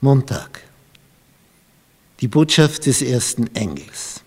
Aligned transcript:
Montag. 0.00 0.62
Die 2.20 2.28
Botschaft 2.28 2.86
des 2.86 3.02
ersten 3.02 3.54
Engels. 3.54 4.22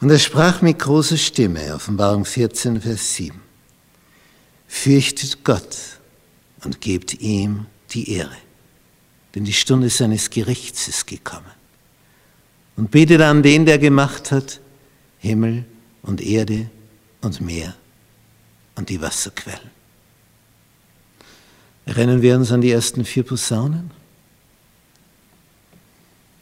Und 0.00 0.10
er 0.10 0.18
sprach 0.18 0.62
mit 0.62 0.78
großer 0.78 1.16
Stimme, 1.16 1.74
Offenbarung 1.74 2.24
14, 2.24 2.80
Vers 2.80 3.14
7. 3.14 3.40
Fürchtet 4.68 5.44
Gott 5.44 5.76
und 6.64 6.80
gebt 6.80 7.20
ihm 7.20 7.66
die 7.90 8.12
Ehre, 8.12 8.36
denn 9.34 9.44
die 9.44 9.52
Stunde 9.52 9.88
seines 9.88 10.30
Gerichts 10.30 10.88
ist 10.88 11.06
gekommen. 11.06 11.50
Und 12.76 12.90
betet 12.90 13.22
an 13.22 13.42
den, 13.42 13.64
der 13.64 13.78
gemacht 13.78 14.32
hat 14.32 14.60
Himmel 15.18 15.64
und 16.02 16.20
Erde 16.20 16.70
und 17.22 17.40
Meer 17.40 17.74
und 18.74 18.90
die 18.90 19.00
Wasserquellen. 19.00 19.70
Erinnern 21.86 22.20
wir 22.20 22.36
uns 22.36 22.50
an 22.50 22.60
die 22.60 22.72
ersten 22.72 23.04
vier 23.04 23.22
Posaunen? 23.22 23.92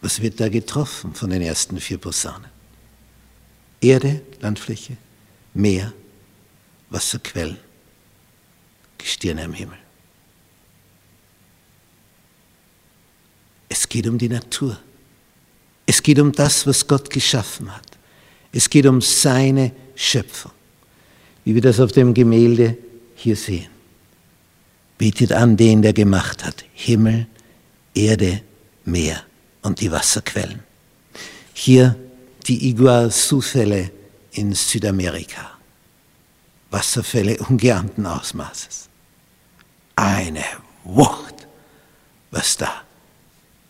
Was 0.00 0.20
wird 0.20 0.40
da 0.40 0.48
getroffen 0.48 1.14
von 1.14 1.30
den 1.30 1.42
ersten 1.42 1.80
vier 1.80 1.98
Posaunen? 1.98 2.50
Erde, 3.80 4.20
Landfläche, 4.40 4.96
Meer, 5.54 5.92
Wasserquellen, 6.90 7.56
Gestirne 8.98 9.44
am 9.44 9.52
Himmel. 9.52 9.78
Es 13.68 13.88
geht 13.88 14.08
um 14.08 14.18
die 14.18 14.28
Natur. 14.28 14.76
Es 15.86 16.02
geht 16.02 16.18
um 16.18 16.32
das, 16.32 16.66
was 16.66 16.86
Gott 16.86 17.10
geschaffen 17.10 17.74
hat. 17.74 17.86
Es 18.50 18.68
geht 18.68 18.86
um 18.86 19.00
seine 19.00 19.72
Schöpfung, 19.94 20.52
wie 21.44 21.54
wir 21.54 21.62
das 21.62 21.78
auf 21.78 21.92
dem 21.92 22.12
Gemälde 22.12 22.76
hier 23.14 23.36
sehen. 23.36 23.77
Betet 24.98 25.32
an 25.32 25.56
den, 25.56 25.82
der 25.82 25.92
gemacht 25.92 26.44
hat, 26.44 26.64
Himmel, 26.74 27.26
Erde, 27.94 28.42
Meer 28.84 29.22
und 29.62 29.80
die 29.80 29.92
Wasserquellen. 29.92 30.62
Hier 31.54 31.96
die 32.46 32.68
Iguazu-Fälle 32.68 33.90
in 34.32 34.54
Südamerika. 34.54 35.58
Wasserfälle 36.70 37.38
ungeahnten 37.38 38.06
Ausmaßes. 38.06 38.88
Eine 39.96 40.44
Wucht, 40.84 41.46
was 42.30 42.56
da 42.56 42.82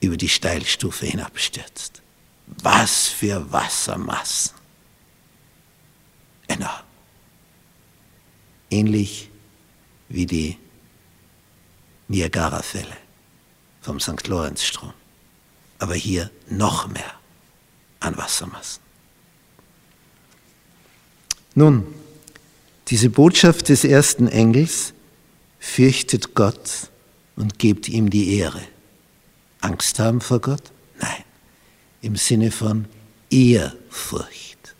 über 0.00 0.16
die 0.16 0.28
Steilstufe 0.28 1.06
hinabstürzt. 1.06 2.02
Was 2.46 3.08
für 3.08 3.50
Wassermassen. 3.52 4.54
Enorm. 6.46 6.82
Ähnlich 8.70 9.30
wie 10.08 10.26
die 10.26 10.58
Niagara-Fälle 12.08 12.96
vom 13.80 14.00
St. 14.00 14.26
Lorenzstrom. 14.26 14.92
Aber 15.78 15.94
hier 15.94 16.30
noch 16.48 16.88
mehr 16.88 17.14
an 18.00 18.16
Wassermassen. 18.16 18.82
Nun, 21.54 21.86
diese 22.88 23.10
Botschaft 23.10 23.68
des 23.68 23.84
ersten 23.84 24.28
Engels 24.28 24.92
fürchtet 25.58 26.34
Gott 26.34 26.90
und 27.36 27.58
gebt 27.58 27.88
ihm 27.88 28.10
die 28.10 28.36
Ehre. 28.38 28.62
Angst 29.60 29.98
haben 29.98 30.20
vor 30.20 30.40
Gott? 30.40 30.62
Nein, 31.00 31.24
im 32.02 32.16
Sinne 32.16 32.50
von 32.50 32.86
Ehrfurcht, 33.30 34.74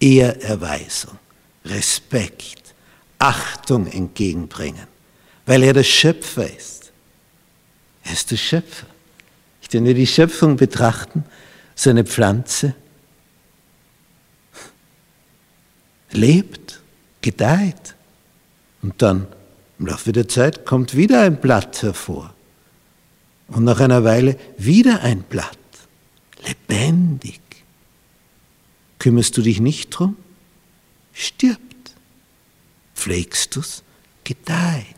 Ehrerweisung, 0.00 1.18
Respekt, 1.64 2.74
Achtung 3.18 3.86
entgegenbringen 3.86 4.97
weil 5.48 5.62
er 5.62 5.72
der 5.72 5.82
Schöpfer 5.82 6.46
ist. 6.54 6.92
Er 8.04 8.12
ist 8.12 8.30
der 8.30 8.36
Schöpfer. 8.36 8.86
Wenn 9.70 9.86
wir 9.86 9.94
die 9.94 10.06
Schöpfung 10.06 10.56
betrachten, 10.56 11.24
so 11.74 11.88
eine 11.88 12.04
Pflanze 12.04 12.74
lebt, 16.10 16.82
gedeiht 17.22 17.94
und 18.82 19.00
dann 19.00 19.26
im 19.78 19.86
Laufe 19.86 20.12
der 20.12 20.28
Zeit 20.28 20.66
kommt 20.66 20.94
wieder 20.94 21.22
ein 21.22 21.40
Blatt 21.40 21.82
hervor 21.82 22.34
und 23.48 23.64
nach 23.64 23.80
einer 23.80 24.04
Weile 24.04 24.38
wieder 24.58 25.00
ein 25.00 25.22
Blatt, 25.22 25.58
lebendig. 26.46 27.40
Kümmerst 28.98 29.34
du 29.36 29.42
dich 29.42 29.60
nicht 29.60 29.90
drum? 29.90 30.16
Stirbt. 31.14 31.92
Pflegst 32.94 33.56
du's? 33.56 33.82
Gedeiht. 34.24 34.97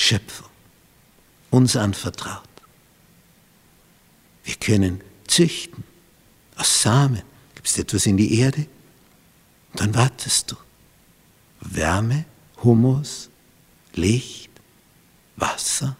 Schöpfung 0.00 0.46
uns 1.50 1.74
anvertraut. 1.74 2.48
Wir 4.44 4.54
können 4.54 5.00
züchten 5.26 5.82
aus 6.54 6.82
Samen. 6.82 7.22
Gibst 7.56 7.76
etwas 7.80 8.06
in 8.06 8.16
die 8.16 8.38
Erde 8.38 8.66
und 9.72 9.80
dann 9.80 9.94
wartest 9.96 10.52
du. 10.52 10.56
Wärme, 11.60 12.26
Humus, 12.62 13.28
Licht, 13.94 14.50
Wasser. 15.34 15.96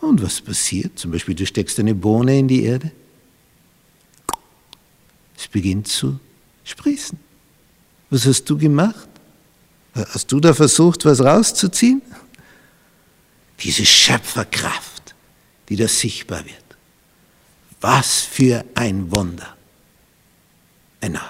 Und 0.00 0.22
was 0.22 0.40
passiert? 0.40 0.98
Zum 0.98 1.10
Beispiel, 1.10 1.34
du 1.34 1.44
steckst 1.44 1.78
eine 1.78 1.94
Bohne 1.94 2.38
in 2.38 2.48
die 2.48 2.64
Erde. 2.64 2.90
Es 5.36 5.46
beginnt 5.46 5.88
zu 5.88 6.18
sprießen. 6.64 7.18
Was 8.08 8.24
hast 8.24 8.44
du 8.44 8.56
gemacht? 8.56 9.08
Hast 9.94 10.32
du 10.32 10.40
da 10.40 10.54
versucht, 10.54 11.04
was 11.04 11.20
rauszuziehen? 11.20 12.00
Diese 13.60 13.84
Schöpferkraft, 13.84 15.14
die 15.68 15.76
da 15.76 15.88
sichtbar 15.88 16.44
wird. 16.44 16.64
Was 17.80 18.20
für 18.20 18.64
ein 18.74 19.10
Wunder. 19.14 19.56
Enorm. 21.00 21.24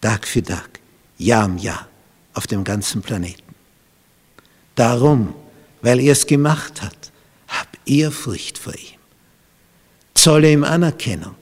Tag 0.00 0.26
für 0.26 0.42
Tag, 0.42 0.80
Jahr 1.18 1.46
um 1.46 1.58
Jahr 1.58 1.88
auf 2.34 2.46
dem 2.46 2.64
ganzen 2.64 3.02
Planeten. 3.02 3.54
Darum, 4.74 5.34
weil 5.82 6.00
er 6.00 6.12
es 6.12 6.26
gemacht 6.26 6.82
hat, 6.82 7.12
hab 7.48 7.68
Ehrfurcht 7.86 8.58
vor 8.58 8.74
ihm. 8.74 8.98
Zolle 10.14 10.52
ihm 10.52 10.64
Anerkennung. 10.64 11.34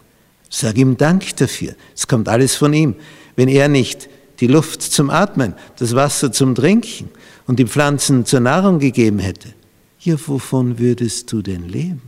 Sag 0.50 0.76
ihm 0.76 0.96
Dank 0.96 1.36
dafür. 1.36 1.74
Es 1.94 2.06
kommt 2.06 2.28
alles 2.28 2.54
von 2.54 2.72
ihm. 2.72 2.94
Wenn 3.34 3.48
er 3.48 3.68
nicht 3.68 4.08
die 4.40 4.46
Luft 4.46 4.82
zum 4.82 5.10
Atmen, 5.10 5.54
das 5.78 5.94
Wasser 5.94 6.32
zum 6.32 6.54
Trinken 6.54 7.10
und 7.46 7.58
die 7.58 7.66
Pflanzen 7.66 8.26
zur 8.26 8.40
Nahrung 8.40 8.78
gegeben 8.78 9.18
hätte, 9.18 9.54
ja, 10.00 10.16
wovon 10.26 10.78
würdest 10.78 11.32
du 11.32 11.40
denn 11.40 11.68
leben? 11.68 12.02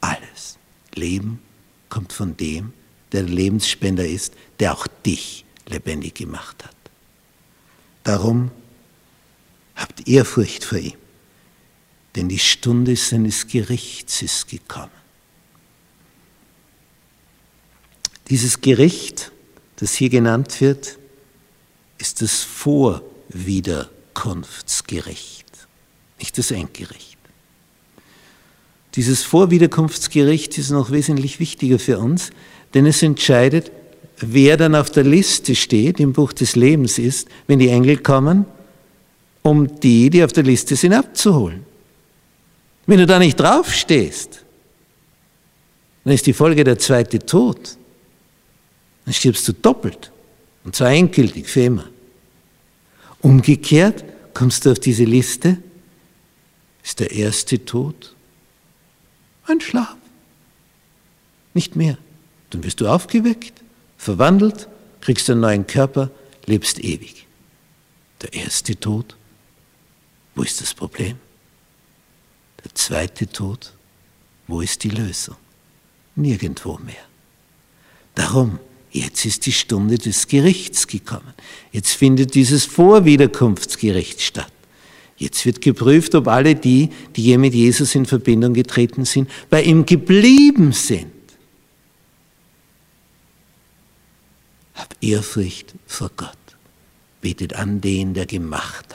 Alles. 0.00 0.58
Leben 0.94 1.40
kommt 1.88 2.12
von 2.12 2.36
dem, 2.36 2.72
der 3.12 3.22
Lebensspender 3.22 4.06
ist, 4.06 4.34
der 4.58 4.72
auch 4.72 4.86
dich 5.06 5.44
lebendig 5.66 6.14
gemacht 6.14 6.64
hat. 6.64 6.74
Darum 8.02 8.50
habt 9.76 10.06
Ehrfurcht 10.08 10.64
vor 10.64 10.78
ihm, 10.78 10.94
denn 12.16 12.28
die 12.28 12.38
Stunde 12.38 12.96
seines 12.96 13.46
Gerichts 13.46 14.22
ist 14.22 14.48
gekommen. 14.48 14.90
Dieses 18.28 18.60
Gericht, 18.60 19.32
das 19.76 19.94
hier 19.94 20.10
genannt 20.10 20.60
wird, 20.60 20.98
ist 21.98 22.22
das 22.22 22.42
Vor- 22.42 23.02
Wiederkunftsgericht, 23.28 25.46
nicht 26.18 26.36
das 26.38 26.50
Endgericht. 26.50 27.18
Dieses 28.94 29.22
Vorwiederkunftsgericht 29.24 30.56
ist 30.58 30.70
noch 30.70 30.90
wesentlich 30.92 31.40
wichtiger 31.40 31.80
für 31.80 31.98
uns, 31.98 32.30
denn 32.74 32.86
es 32.86 33.02
entscheidet, 33.02 33.72
wer 34.18 34.56
dann 34.56 34.76
auf 34.76 34.90
der 34.90 35.04
Liste 35.04 35.54
steht, 35.56 35.98
im 35.98 36.12
Buch 36.12 36.32
des 36.32 36.54
Lebens 36.54 36.98
ist, 36.98 37.28
wenn 37.48 37.58
die 37.58 37.68
Engel 37.68 37.98
kommen, 37.98 38.44
um 39.42 39.80
die, 39.80 40.10
die 40.10 40.22
auf 40.22 40.32
der 40.32 40.44
Liste 40.44 40.76
sind, 40.76 40.92
abzuholen. 40.92 41.64
Wenn 42.86 42.98
du 42.98 43.06
da 43.06 43.18
nicht 43.18 43.40
draufstehst, 43.40 44.44
dann 46.04 46.14
ist 46.14 46.26
die 46.26 46.32
Folge 46.32 46.62
der 46.62 46.78
zweite 46.78 47.18
Tod. 47.18 47.76
Dann 49.04 49.14
stirbst 49.14 49.46
du 49.48 49.52
doppelt. 49.52 50.10
Und 50.64 50.74
zwar 50.74 50.90
endgültig 50.90 51.48
für 51.48 51.60
immer. 51.60 51.88
Umgekehrt 53.20 54.04
kommst 54.34 54.64
du 54.64 54.72
auf 54.72 54.78
diese 54.78 55.04
Liste, 55.04 55.58
ist 56.82 57.00
der 57.00 57.12
erste 57.12 57.64
Tod 57.64 58.14
ein 59.46 59.60
Schlaf. 59.60 59.96
Nicht 61.54 61.76
mehr. 61.76 61.98
Dann 62.50 62.64
wirst 62.64 62.80
du 62.80 62.88
aufgeweckt, 62.88 63.62
verwandelt, 63.96 64.68
kriegst 65.00 65.28
einen 65.30 65.40
neuen 65.40 65.66
Körper, 65.66 66.10
lebst 66.46 66.78
ewig. 66.78 67.26
Der 68.22 68.32
erste 68.32 68.78
Tod, 68.78 69.16
wo 70.34 70.42
ist 70.42 70.60
das 70.60 70.74
Problem? 70.74 71.18
Der 72.62 72.74
zweite 72.74 73.26
Tod, 73.26 73.72
wo 74.46 74.60
ist 74.60 74.82
die 74.82 74.90
Lösung? 74.90 75.36
Nirgendwo 76.16 76.78
mehr. 76.78 77.04
Darum 78.14 78.58
Jetzt 78.94 79.24
ist 79.24 79.44
die 79.46 79.52
Stunde 79.52 79.98
des 79.98 80.28
Gerichts 80.28 80.86
gekommen. 80.86 81.34
Jetzt 81.72 81.94
findet 81.94 82.36
dieses 82.36 82.64
Vorwiederkunftsgericht 82.64 84.20
statt. 84.20 84.52
Jetzt 85.16 85.44
wird 85.44 85.60
geprüft, 85.60 86.14
ob 86.14 86.28
alle 86.28 86.54
die, 86.54 86.90
die 87.16 87.24
je 87.24 87.38
mit 87.38 87.54
Jesus 87.54 87.96
in 87.96 88.06
Verbindung 88.06 88.54
getreten 88.54 89.04
sind, 89.04 89.28
bei 89.50 89.62
ihm 89.64 89.84
geblieben 89.84 90.70
sind. 90.70 91.10
Hab 94.74 94.94
Ehrfurcht 95.00 95.74
vor 95.88 96.12
Gott. 96.16 96.30
Betet 97.20 97.54
an 97.54 97.80
den, 97.80 98.14
der 98.14 98.26
gemacht 98.26 98.94